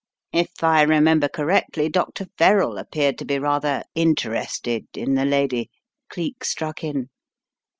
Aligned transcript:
"If 0.33 0.63
I 0.63 0.81
remember 0.81 1.27
correctly, 1.27 1.87
Dr. 1.87 2.25
Verrall 2.39 2.79
appeared 2.79 3.19
to 3.19 3.25
be 3.25 3.37
rather 3.37 3.83
'interested' 3.93 4.87
in 4.97 5.13
the 5.13 5.25
lady," 5.25 5.69
Cleek 6.09 6.43
struck 6.43 6.83
in. 6.83 7.11